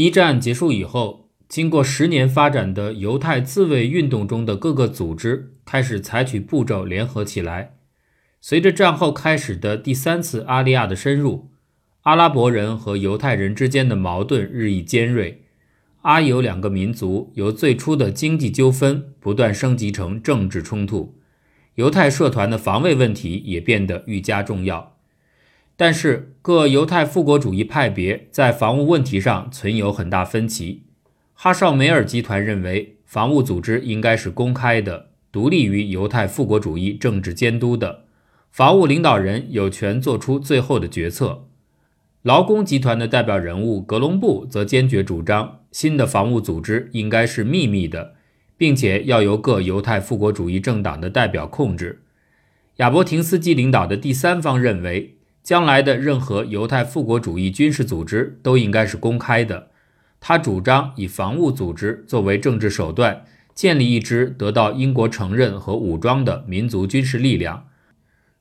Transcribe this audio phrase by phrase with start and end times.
[0.00, 7.74] 一战结束以后，经过十年发展的犹太自卫运动中的各个组织开始采取步骤联合起来。
[8.40, 11.50] 随着战后开始的第三次阿利亚的深入，
[12.04, 15.44] 阿拉伯人和犹太人之间的矛盾日益尖锐。
[16.00, 21.18] 阿犹两个民族由最初的经济纠纷不断升级成政治冲突，
[21.74, 24.89] 犹太社团的防卫问题也变得愈加重要。
[25.82, 30.82] 但是，各犹太复国主义派别在防务问题上存有很大分歧。
[31.32, 38.04] 哈绍梅尔集团认为，防务组织应该是公开的，独立于犹太复国主义政治监督的，
[38.50, 41.46] 防务领导人有权做出最后的决策。
[42.20, 48.16] 劳工集团的代表人物格隆布则坚决主张，新的防务组织应该是秘密的，
[48.58, 52.02] 并且要由各犹太复国主义政党的代表控制。
[52.76, 55.16] 亚伯廷斯基领导的第三方认为。
[55.42, 59.68] 将来的任何犹太复国主义军事组织都应该是公开的。
[60.20, 63.24] 他主张以防务组织作为政治手段，
[63.54, 67.66] 建立一支得到英国承认和武装的民族军事力量。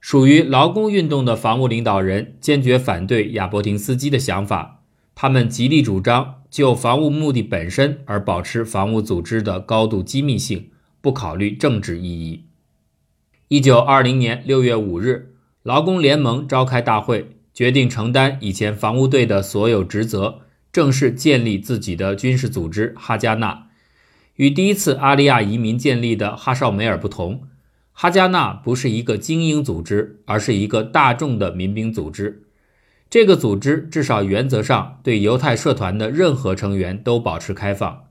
[0.02, 4.82] 属于劳工运动的防务领导人坚决反对亚伯廷斯基的想法，
[5.16, 12.44] 他们极力主张就防务目的本身而保持防务组织的高度机密性，不考虑政治意义。
[13.48, 15.36] 一九二零年六月五日。
[15.70, 20.40] 劳工联盟召开大会，决定承担以前防务队的所有职责，
[20.72, 23.68] 正式建立自己的军事组织哈加纳。
[24.38, 27.44] 与第一次阿利亚移民建立的哈绍梅尔不同，
[27.92, 32.42] 哈加纳不是一个精英组织，而是一个大众的民兵组织。
[33.08, 38.06] 这个组织至少原则上对犹太社团的任何成员都保持开放。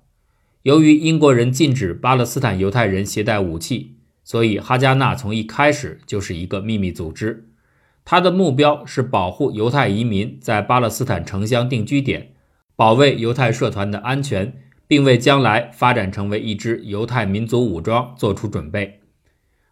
[0.63, 3.97] 由于英国人禁止巴勒斯坦犹太人携带武器。
[4.23, 7.48] 所以，哈加纳从一开始就是一个秘密组织，
[8.11, 12.31] 他的目标是保护犹太移民在巴勒斯坦城乡定居点，
[12.75, 19.01] 保卫犹太社团的安全，并为将来发展成为一支犹太民族武装做出准备。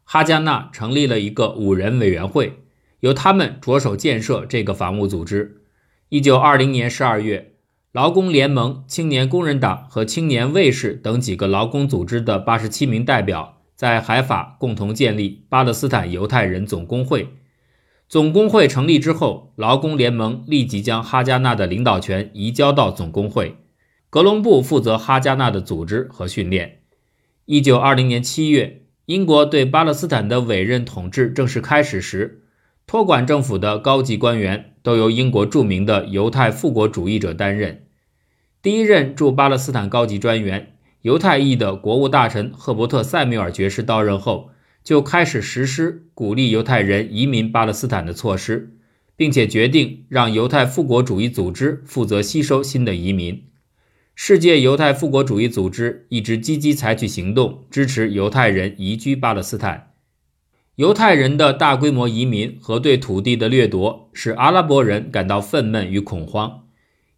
[0.05, 2.59] 哈加纳成立了一个五人委员会，
[3.00, 5.62] 由他们着手建设这个防务组织。
[6.10, 7.53] 一九二零年十二月，
[7.93, 13.62] 劳工联盟、青年工人党和青年卫士等几个劳工组织的八十七名代表。
[13.75, 17.28] 在海法共同建立巴勒斯坦犹太人总工会。
[18.09, 23.56] 总工会成立之后，劳工联盟立即将哈加纳的领导权移交到总工会。
[24.11, 26.83] 格隆布负责哈加纳的组织和训练。
[27.47, 32.45] 一九二零年七月，英国对巴勒斯坦的委任统治正式开始时，
[32.87, 37.87] 托管政府的高级官员都由英国著名的犹太复国主义者担任。
[38.62, 40.72] 第一任驻巴勒斯坦高级专员。
[41.03, 44.50] 犹太裔的国务大臣赫伯特·塞缪尔爵士到任后，
[44.86, 48.72] 就开始实施鼓励犹太人移民巴勒斯坦的措施，
[49.16, 53.42] 并且决定让犹太复国主义组织负责吸收新的移民。
[54.14, 59.91] 世界犹太复国主义组织一直积极采取行动，支持犹太人移居巴勒斯坦。
[60.76, 66.62] 犹太人的大规模移民和对土地的掠夺，使阿拉伯人感到愤懑与恐慌。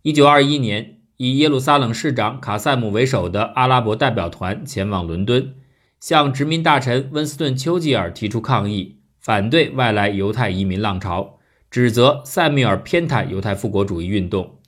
[0.05, 0.95] 1921年。
[1.21, 5.53] 以耶路撒冷市长卡塞姆为首的阿拉伯代表团前往伦敦，
[6.01, 11.39] 向殖民大臣温斯顿·丘吉尔提出抗议，反对外来犹太移民浪潮，
[11.71, 14.59] 指责塞缪尔偏袒犹太复国主义运动。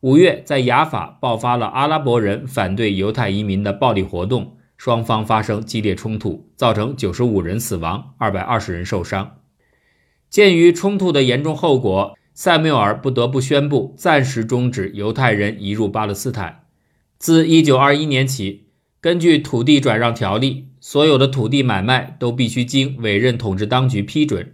[0.00, 9.38] 五月，在雅法爆发了阿拉伯人反对犹太移民的暴力活动，双方发生激烈冲突，造成九十五人死亡，二百二十人受伤。
[10.28, 12.16] 鉴于冲突的严重后果。
[12.36, 16.64] 塞缪尔不得不宣布暂时终止犹太人移入巴勒斯坦。
[17.16, 18.63] 自1921年起，
[19.04, 24.52] 根据土地转让条例，所有的土地买卖都必须经委任统治当局批准。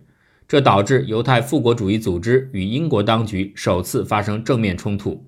[0.49, 5.25] 这导致犹太复国主义组织与英国当局首次发生正面冲突。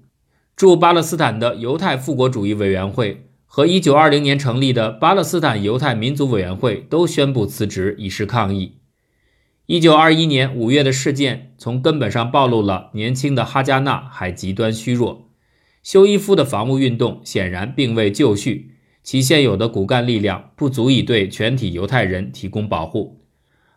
[0.56, 8.78] 驻巴勒斯坦的犹太复国主义委员会和1920年成立的巴勒斯坦犹太民族委员会都宣布辞职，以示抗议。
[9.66, 15.28] 一九二一年五月的事件，从根本上暴露了年轻的哈加纳还极端虚弱。
[15.84, 18.72] 休伊夫的防务运动显然并未就绪，
[19.03, 23.21] 其现有的骨干力量不足以对全体犹太人提供保护。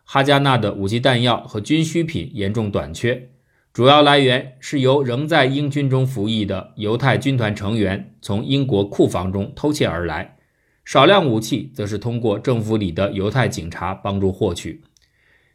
[0.04, 3.30] 哈加纳的武器弹药和军需品严重短缺，
[3.74, 10.38] 主要来源是由仍在英军中服役的犹太军团成员从英国库房中偷窃而来，
[10.86, 14.84] 少量武器则是通过政府里的犹太警察帮助获取。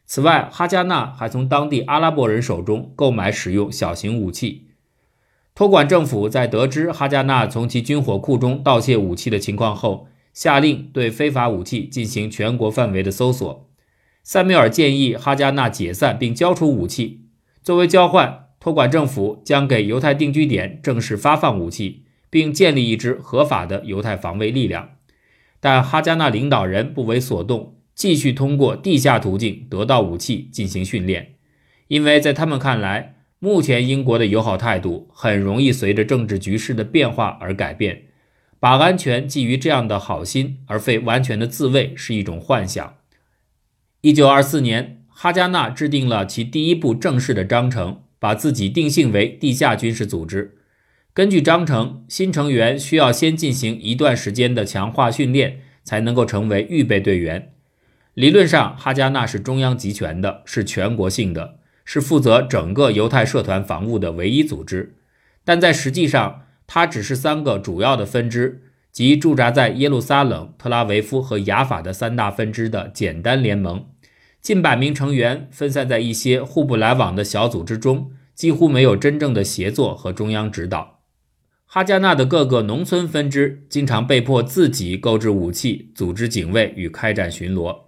[0.05, 4.70] 此外，哈加纳还从当地阿拉伯人手中购买使用小型武器。
[5.55, 13.69] 托管政府在得知哈加纳从其军火库中盗窃武器的情况后，下令对非法武器进行全国范围的搜索。
[14.23, 17.27] 塞缪尔建议哈加纳解散并交出武器，
[17.63, 24.91] 作为交换，托管政府将给犹太定居点正式发放武器，并建立一支合法的犹太防卫力量。
[25.59, 31.35] 但哈加纳领导人不为所动，继续通过地下途径得到武器进行训练，
[31.89, 38.03] 因为在他们看来，目前英国的友好态度很容易随着政治局势的变化而改变。
[38.59, 42.97] 把安全寄于这样的好心而非完全的自卫是一种幻想。
[44.03, 50.59] 一九二四年，哈加纳制定了其第一部正式的章程，把自己定性为地下军事组织。
[51.15, 57.55] 根据章程，新成员需要先进行一段时间的强化训练，才能够成为预备队员。
[58.13, 61.60] 理论上，哈加纳是中央集权的，是全国性的，
[61.93, 64.95] 是负责整个犹太社团防务的唯一组织。
[65.43, 73.87] 但在实际上，它只是三个主要的分支，即驻扎在耶路撒冷、特拉维夫和雅法的三大分支的简单联盟，
[74.41, 81.01] 近百名成员分散在一些互不来往的小组织中，几乎没有真正的协作和中央指导。
[81.67, 87.87] 哈加纳的各个农村分支经常被迫自己购置武器、组织警卫与开展巡逻。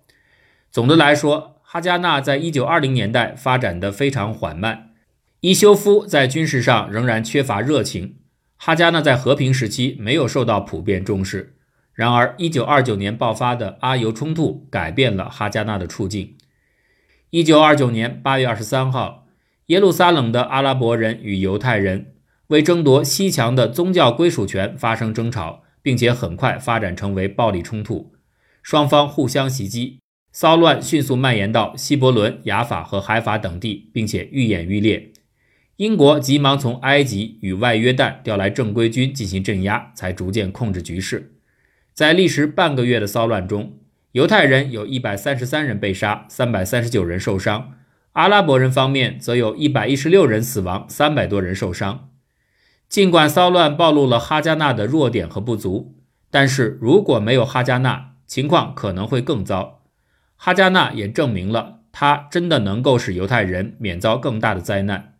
[0.72, 4.90] 总的来说，哈加纳在一九二零年代发展的非常缓慢。
[5.40, 8.16] 伊修夫在军事上仍然缺乏热情。
[8.58, 11.56] 哈加纳在和平时期没有受到普遍重视，
[11.94, 16.36] 然而1929年爆发的阿尤冲突改变了哈加纳的处境。
[17.30, 19.26] 1929年8月23号，
[19.68, 22.12] 耶路撒冷的阿拉伯人与犹太人
[22.48, 28.12] 为争夺西墙的宗教归属权发生争吵，并且很快发展成为暴力冲突，
[28.62, 30.00] 双方互相袭击，
[30.32, 35.12] 骚乱迅速蔓延到希伯伦、雅法和海法等地，并且愈演愈烈。
[35.76, 41.34] 英国急忙从埃及与外约旦调来正规军进行镇压，才逐渐控制局势。
[41.92, 43.74] 在历时半个月的骚乱中，
[44.12, 47.74] 犹太人有一百三十三人被杀，三百三十九人受伤；
[48.12, 52.08] 阿拉伯人方面则有一百一十六人死亡，三百多人受伤。
[52.88, 55.96] 尽管骚乱暴露了哈加纳的弱点和不足，
[56.30, 59.81] 但是如果没有哈加纳，情况可能会更糟。
[60.44, 65.14] 哈加纳也证明了他真的能够使犹太人免遭更大的灾难。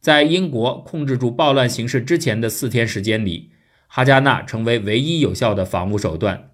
[0.00, 3.50] 在英国控制住暴乱形势之前的四天时间里，
[3.88, 6.50] 哈加纳成为唯一有效的防务手段。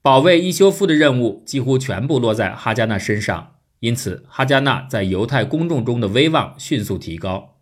[0.00, 7.56] 保卫伊修夫的任务几乎全部落在哈加纳身上，因此哈加纳在犹太公众中的威望迅速提高。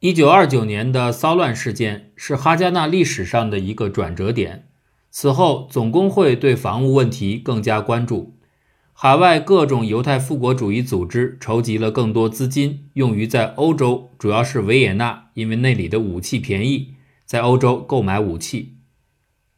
[0.00, 4.68] 一九二九年的骚乱事件是哈加纳历史上的一个转折点。
[5.10, 8.36] 此后，总工会对防务问题更加关注。
[9.02, 16.88] 海外各种犹太复国主义组织筹集了更多资金，用于在欧洲，主要是维也纳，因为那里的武器便宜，
[17.24, 18.74] 在欧洲购买武器。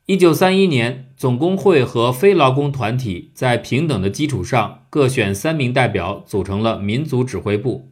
[0.07, 7.91] 一九三一年，总工会和非劳工团体在平等的基础上各选三名代表，组成了民族指挥部。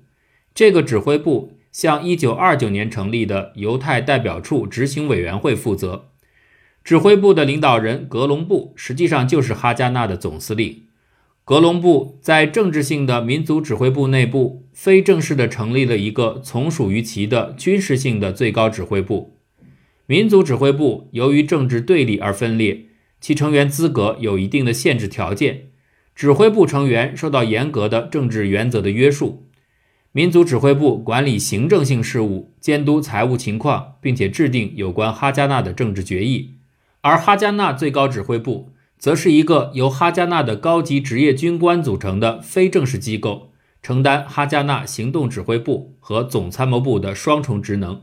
[0.55, 6.11] 这个指挥部向一九二九年成立的犹太代表处执行委员会负责。
[6.85, 10.85] 指挥部的领导人格隆布实际上就是哈加纳的总司令。
[11.50, 19.37] 格隆部在政治性的民族指挥部内部，非正式地成立了一个从属于其的军事性的最高指挥部。
[20.06, 22.85] 民族指挥部由于政治对立而分裂，
[23.20, 25.62] 其成员资格有一定的限制条件。
[26.14, 29.49] 指挥部成员受到严格的政治原则的约束。
[30.12, 36.55] 民族指挥部管理行政性事务，监督财务情况，并且制定有关哈加纳的政治决议。
[37.01, 38.70] 而哈加纳最高指挥部。
[39.01, 43.51] 则是一个由哈加纳的高级职业军官组成的非正式机构，
[43.83, 48.03] 承担哈加纳行动指挥部和总参谋部的双重职能。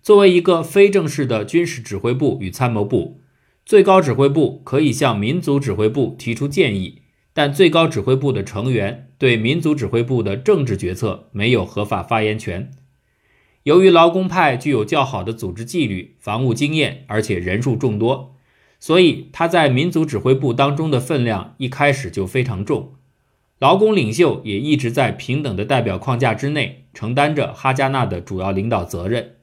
[0.00, 3.20] 作为一个非正式的军事指挥部与参谋部，
[3.66, 7.02] 最高指挥部可以向民族指挥部提出建议，
[7.34, 12.70] 但最高指挥部的成员对民族指挥部的政治决策没有合法发言权。
[13.64, 18.31] 由于劳工派具有较好的组织纪律、防务经验，而且人数众多。
[18.82, 22.94] 所以他在民族指挥部当中的分量一开始就非常重，
[23.60, 29.36] 劳工领袖也一直在平等的代表框架之内承担着哈加纳的主要领导责任。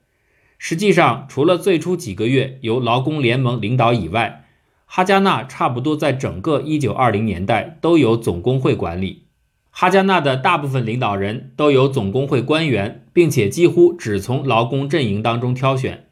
[0.57, 4.43] 实际上，除了最初几个月由劳工联盟领导以外，
[4.85, 9.27] 哈加纳差不多在整个1920年代都由总工会管理。
[9.69, 16.07] 哈加纳的大部分领导人都由总工会官员，并且几乎只从劳工阵营当中挑选。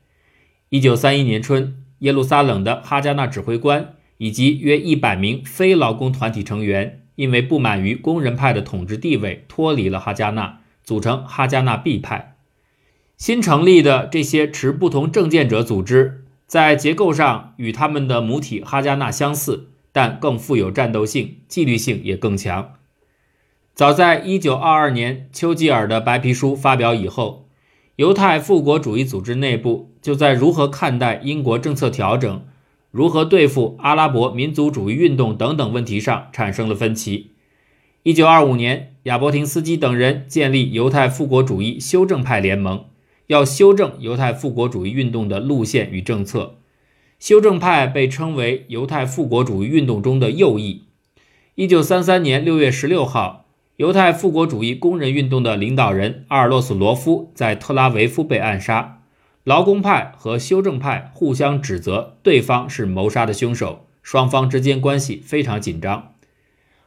[0.69, 1.84] 1931年春。
[2.00, 12.36] 耶路撒冷的哈加纳指挥官以及约一百名非劳工团体成员，因为不满于工人派的统治地位，脱离了哈加纳，组成哈加纳 B 派。
[13.18, 22.74] 新成立的这些持不同政见者组织，在结构上与他们的母体哈加纳相似，但更富有战斗性，纪律性也更强。
[23.74, 27.47] 早在1922年丘吉尔的白皮书发表以后。
[27.98, 32.46] 犹太复国主义组织内部就在如何看待英国政策调整、
[32.92, 37.32] 如何对付阿拉伯民族主义运动等等问题上产生了分歧。
[38.04, 42.86] 一九二五年，亚伯廷斯基等人建立犹太复国主义修正派联盟，
[43.25, 46.58] 要修正犹太复国主义运动的路线与政策。
[47.18, 50.84] 修正派被称为犹太复国主义运动中的右翼。
[51.56, 53.47] 一九三三年六月十六号。
[53.77, 59.03] 犹太复国主义工人运动的领导人阿尔洛斯罗夫在特拉维夫被暗杀，
[59.43, 66.15] 劳工派和修正派互相指责对方是谋杀的凶手，双方之间关系非常紧张。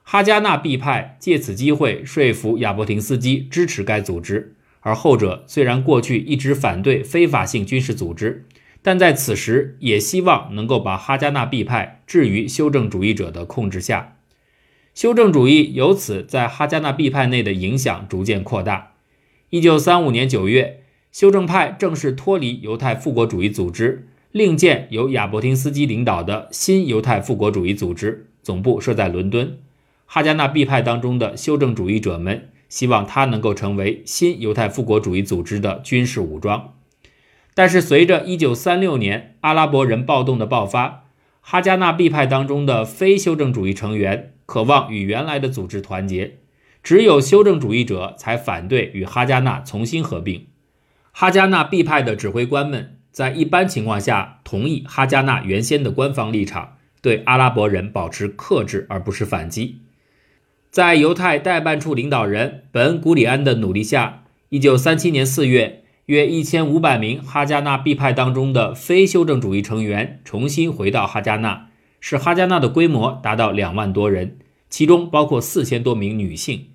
[0.03, 8.49] 哈加纳 B 派借此机会说服亚伯廷斯基支持该组织，而后者虽然过去一直反对非法性军事组织，
[8.83, 14.17] 但在此时也希望能够把哈加纳 B 派置于修正主义者的控制下。
[14.95, 18.93] 修正主义由此在哈加纳 B 派内的影响逐渐扩大。
[19.51, 20.83] 一九三五年九月，
[21.13, 29.59] 修正派正式脱离犹太复国主义组织，另建由亚伯廷斯基领导的新犹太复国主义组织，总部设在伦敦。
[30.07, 36.75] 哈加纳 B 派当中的修正主义者们希望他能够成为新犹太复国主义组织的军事武装。
[37.55, 41.05] 但是，随着一九三六年阿拉伯人暴动的爆发，
[41.41, 44.33] 哈加纳 B 派当中的非修正主义成员。
[44.51, 46.39] 渴望与原来的组织团结，
[46.83, 50.49] 只有修正主义者才反对与哈加纳重新合并。
[51.13, 59.83] 哈加纳 B 派的指挥官们在一般情况下同意哈加纳原先的官方立场，对阿拉伯人保持克制而不是反击。
[60.69, 71.69] 在犹太代办处领导人本·古里安的努力下，1937年4月，约1500名哈加纳 B 派当中的非修正主义成员重新回到哈加纳。
[72.01, 74.39] 使哈加纳的规模达到两万多人，
[74.69, 76.67] 其中包括四千多名女性。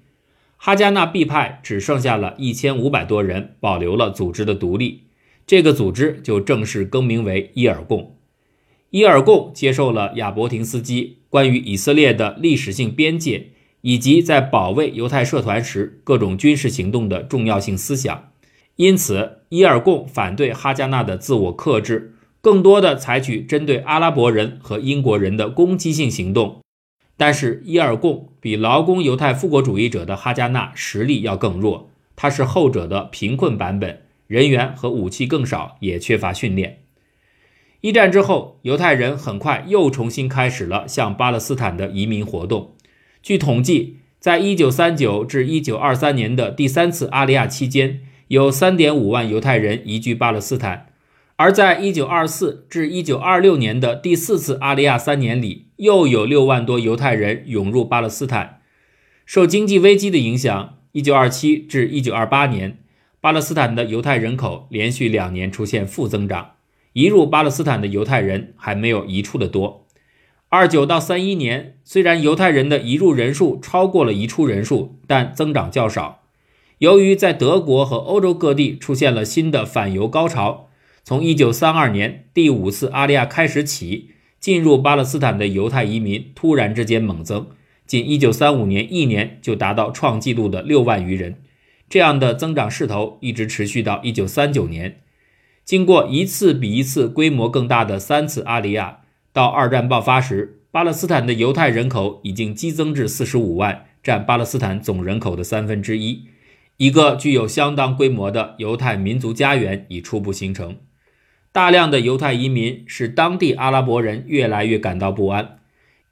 [0.58, 5.04] 哈加纳 B 派只剩下了一千五百多人，保留了组织的独立。
[5.46, 8.16] 这个组织就正式更名为伊尔贡。
[8.90, 13.50] 伊尔贡接受了亚伯廷斯基关于以色列的历史性边界
[13.82, 18.32] 以及在保卫犹太社团时各种军事行动的重要性思想，
[18.78, 22.15] 因此伊尔贡反对哈加纳的自我克制。
[22.46, 26.62] 更多的采取针对阿拉伯人和英国人的攻击性行动，
[27.18, 36.82] 但是伊尔贡比劳工犹太复国主义者的哈加纳实力要更弱，它是后者的贫困版本，人员和武器更少，也缺乏训练。
[37.82, 42.76] 一战之后，犹太人很快又重新开始了向巴勒斯坦的移民活动。
[43.24, 50.90] 据统计，在1939至1923年的第三次阿利亚期间，有3.5万犹太人移居巴勒斯坦。
[51.38, 58.62] 而在1924至1926年的第四次阿利亚三年里，又有六万多犹太人涌入巴勒斯坦。
[59.26, 62.78] 受经济危机的影响，1927至1928年，
[63.20, 66.52] 巴勒斯坦的犹太人口连续两年出现负增长。
[66.94, 69.86] 移入巴勒斯坦的犹太人还没有移出的多。
[70.52, 76.22] 29到31年，虽然犹太人的移入人数超过了移出人数，但增长较少。
[76.78, 80.70] 由于在德国和欧洲各地出现了新的反犹高潮。
[81.06, 84.10] 从一九三二年第五次阿利亚开始起，
[84.40, 87.46] 进入巴勒斯坦的犹太移民突然之间猛增，
[87.86, 91.36] 仅一九三五年一年就达到创纪录的六万余人。
[91.88, 95.02] 这样的增长势头一直持续到一九三九年。
[95.64, 106.24] 经过一次比一次规模更大的三次阿利亚，到二战爆发时，巴勒斯坦的犹太人口已经激增至四十五万，占巴勒斯坦总人口的三分之一。
[106.78, 110.78] 一个具有相当规模的犹太民族家园已初步形成。
[111.56, 115.60] 大量的犹太移民使当地阿拉伯人越来越感到不安。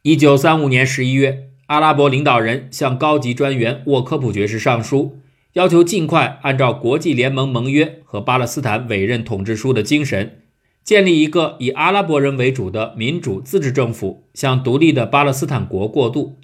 [0.01, 5.17] 一九三五年十一月，阿拉伯领导人向高级专员沃科普爵士上书，
[5.51, 10.39] 要求尽快按照国际联盟盟约和巴勒斯坦委任统治书的精神，
[10.81, 16.37] 建立一个以阿拉伯人为主的民主自治政府，向独立的巴勒斯坦国过渡。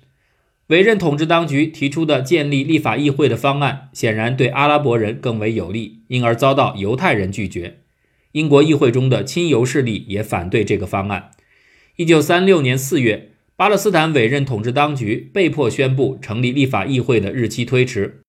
[0.67, 7.78] 委任统治当局提出的建立立法议会的方案，显然对阿拉伯人更为有利，因而遭到犹太人拒绝。
[8.33, 11.31] 英国议会中的亲犹势力也反对这个方案。
[11.95, 18.21] 一九三六年四月，巴勒斯坦委任统治当局被迫宣布成立立法议会的日期推迟。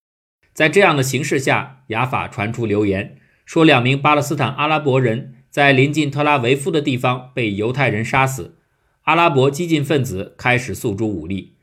[0.53, 8.57] 在这样的形势下，雅法传出流言，说两名巴勒斯坦阿拉伯人在临近特拉维夫的地方被犹太人杀死。
[9.03, 11.55] 阿拉伯激进分子开始诉诸武力。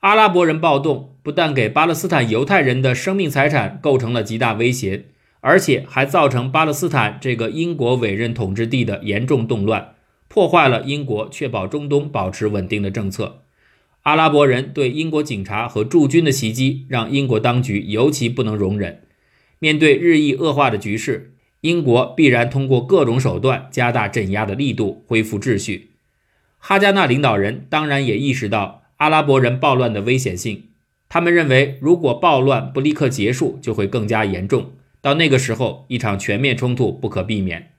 [0.00, 5.06] 阿拉伯人暴动不但给巴勒斯坦犹太人的生命财产构成了极大威胁。
[5.46, 9.96] 而且还造成巴勒斯坦这个英国委任统治地的严重动乱，
[10.26, 13.42] 破坏了英国确保中东保持稳定的政策。
[14.04, 19.02] 阿拉伯人对英国警察和驻军的袭击，让英国当局尤其不能容忍。
[19.58, 25.90] 面对日益恶化的局势，英国必然通过各种手段加大镇压的力度，恢复秩序。
[26.56, 30.68] 哈加纳领导人当然也意识到阿拉伯人暴乱的危险性，
[31.10, 34.72] 他们认为，如果暴乱不立刻结束，就会更加严重。
[35.04, 37.72] 到那个时候，一场全面冲突不可避免。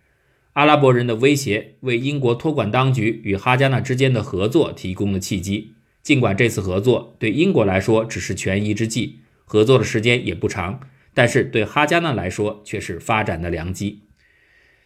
[0.54, 5.74] 阿拉伯人的威胁为英国托管当局与哈加纳之间的合作提供了契机。
[6.04, 10.82] 尽管这次合作对英国来说只是权宜之计，合作的时间也不长，
[11.16, 14.04] 但是对哈加纳来说却是发展的良机。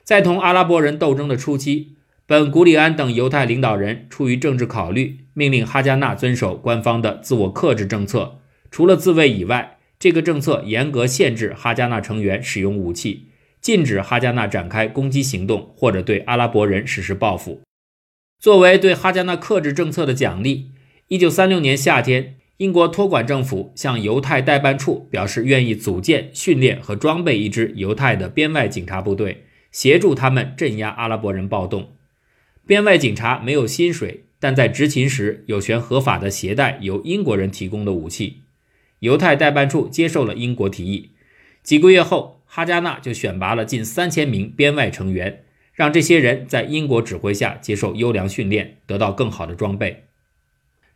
[0.05, 8.39] 在同阿拉伯人斗争的初期，本古里安等犹太领导人出于政治考虑，命令哈加纳遵守官方的自我克制政策。
[8.71, 13.27] 除了自卫以外，这个政策严格限制哈加纳成员使用武器，
[13.59, 17.61] 禁止哈加纳展开攻击行动或者对阿拉伯人实施报复。
[18.39, 20.71] 作为对哈加纳克制政策的奖励
[21.09, 31.95] ，1936年夏天，英国托管政府向犹太代办处表示愿意组建、训练和装备一支犹太的边外警察部队，协助他们镇压阿拉伯人暴动。
[32.65, 38.43] 边外警察没有薪水，但在执勤时有权合法的携带由英国人提供的武器。
[38.99, 41.11] 犹太代办处接受了英国提议。
[41.63, 50.05] 几个月后，哈加纳就选拔了近三千名编外成员，让这些人在英国指挥下接受优良训练，得到更好的装备。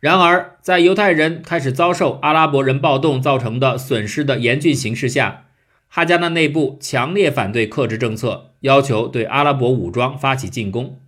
[0.00, 5.46] 然而，在犹太人开始遭受阿拉伯人暴动造成的损失的严峻形势下，
[5.88, 11.00] 哈加纳内部强烈反对克制政策，要求对阿拉伯武装发起进攻。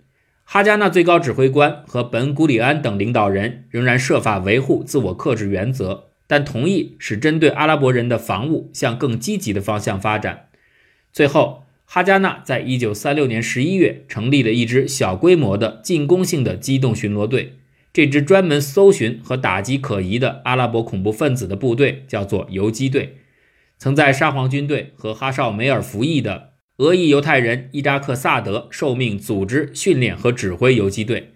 [0.45, 10.49] 哈加纳最高指挥官和本古里安等领导人仍然设法维护自我克制原则，但同意使针对阿拉伯人的防务向更积极的方向发展。
[11.13, 17.55] 最后，哈加纳在一九三六年十一月成立了一支小规模的进攻性的机动巡逻队。
[17.93, 23.17] 这支专门搜寻和打击可疑的阿拉伯恐怖分子的部队叫做游击队。
[23.79, 26.55] 曾在沙皇军队和哈绍梅尔服役的。
[26.79, 31.33] 俄裔犹太人伊扎克·萨德受命组织、训练和指挥游击队。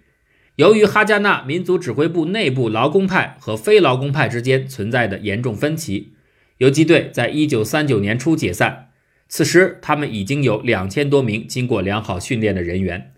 [0.61, 6.13] 由于哈加纳民族指挥部内部劳工派和非劳工派之间存在的严重分歧，
[6.59, 8.91] 游击队在一九三九年初解散。
[9.27, 13.11] 此时，他们已经有两千多名经过良好训练的人员。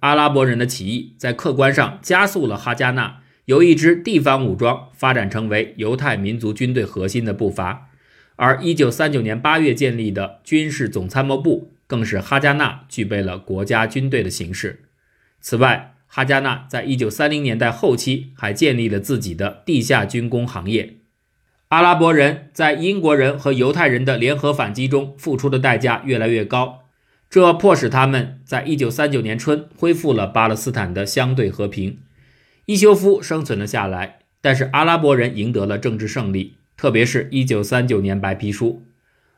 [0.00, 7.90] 阿拉伯人的起义在客观上加速了哈加纳由一支地方武装发展成为犹太民族军队核心的步伐。
[8.36, 14.84] 而1939年8月建立的军事总参谋部，更是哈加纳具备了国家军队的形式。
[15.40, 20.96] 此外，哈加纳在1930年代后期还建立了自己的地下军工行业。
[21.68, 26.80] 阿拉伯人在英国人和犹太人的联合反击中付出的代价越来越高，
[27.28, 31.98] 这迫使他们在1939年春恢复了巴勒斯坦的相对和平。
[32.64, 36.54] 伊修夫生存了下来，但是阿拉伯人赢得了政治胜利。
[36.76, 38.84] 特别是一九三九年白皮书，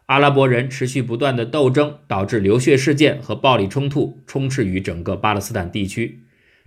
[0.06, 6.20] 阿拉伯人持续不断的斗争，导致流血事件和暴力冲突充斥于整个巴勒斯坦地区。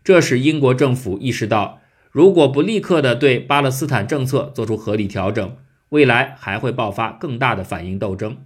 [0.04, 5.56] 这使英国政府意识到，如果不立刻的对巴勒斯坦政策做出合理调整，
[5.90, 8.38] 未来还会爆发更大的反应斗争。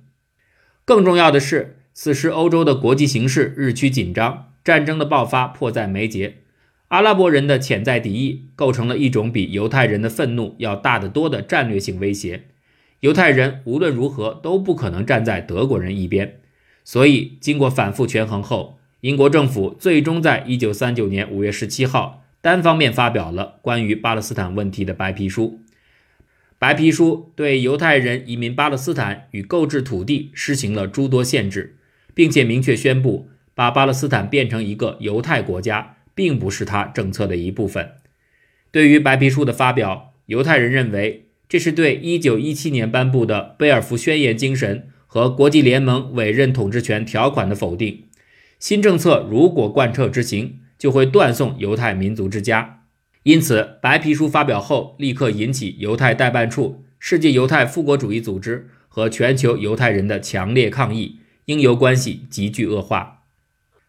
[0.86, 6.38] 更重要的是，此时欧洲的国际形势日趋紧张，战争的爆发迫在眉睫。
[6.90, 12.46] 阿拉伯人的潜在敌意构成了一种比犹太人的愤怒要大得多的战略性威胁。
[13.02, 16.40] 犹太人无论如何都不可能站在德国人一边，
[16.86, 25.60] 所以经过反复权衡后，英国政府最终在1939年5月17号单方面发表了关于巴勒斯坦问题的白皮书。
[26.60, 31.78] 白皮书对犹太人移民巴勒斯坦与购置土地实行了诸多限制，
[32.14, 35.96] 并且明确宣布把巴勒斯坦变成一个犹太国家。
[36.18, 37.92] 并不是他政策的一部分。
[38.72, 48.06] 对于白皮书的发表，犹太人认为这是对1917年颁布的贝尔福宣言精神和国际联盟委任统治权条款的否定。
[48.60, 52.84] 新政策如果贯彻执行，就会断送犹太民族之家。
[53.24, 63.24] 因此，白皮书发表后，立刻引起犹太代办处、世界犹太复国主义组织和全球犹太人的强烈抗议，英犹关系急剧恶化。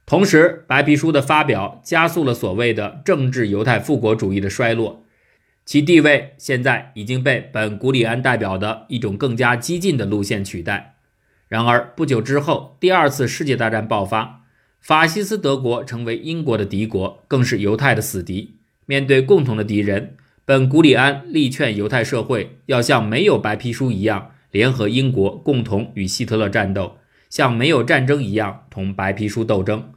[0.04, 5.04] 同时，白皮书的发表加速了所谓的政治犹太复国主义的衰落，
[5.64, 10.96] 其地位现在已经被本古里安代表的一种更加激进的路线取代。
[11.46, 14.46] 然而，不久之后，第二次世界大战爆发，
[14.80, 18.54] 法西斯德国成为英国的敌国，更是犹太的死敌。
[18.86, 26.96] 面对共同的敌人，本古里安力劝犹太社会要像没有白皮书一样，联合英国共同与希特勒战斗，
[27.28, 29.92] 像没有战争一样同白皮书斗争。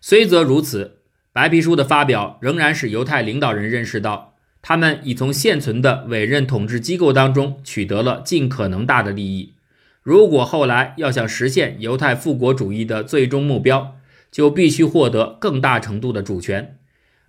[0.00, 0.98] 虽则如此，
[1.32, 9.54] 白皮书的发表仍然使犹太领导人认识到，他们已从现存的委任统治机构当中取得了尽可能大的利益。
[10.02, 13.97] 如果后来要想实现犹太复国主义的最终目标，
[14.38, 16.78] 就必须获得更大程度的主权。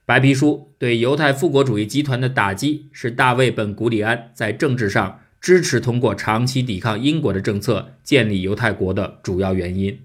[0.06, 10.02] 白皮书对犹太复国主义集团的打击，是大卫·本·古里安在政治上支持通过长期抵抗英国的政策建立犹太国的主要原因。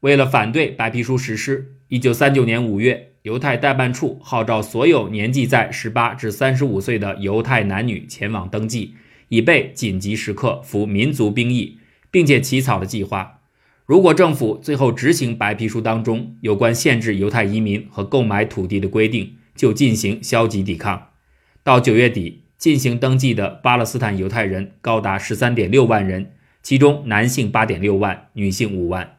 [0.00, 8.96] 为了反对白皮书实施，1939年5月，犹太代办处号召所有年纪在18至35岁的犹太男女前往登记，
[9.30, 11.78] 以备紧急时刻服民族兵役，
[12.10, 13.37] 并且起草了计划。
[13.88, 21.06] 如果政府最后执行白皮书当中有关限制犹太移民和购买土地的规定，就进行消极抵抗。
[21.62, 29.16] 到九月底，进行登记的巴勒斯坦犹太人高达十三点六万人，其中男性八点六万，女性五万。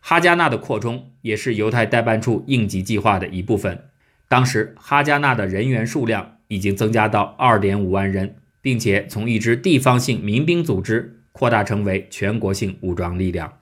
[0.00, 3.78] 哈加纳的扩充也是犹太代办处应急计划的一部分。
[4.26, 13.52] 当时，哈加纳的人员数量已经增加到二点五万人，并且从一支地方性民兵组织扩大成为全国性武装力量。